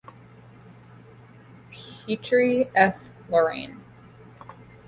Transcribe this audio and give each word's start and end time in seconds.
Petre, 2.07 2.71
F. 2.75 3.11
Loraine. 3.29 3.77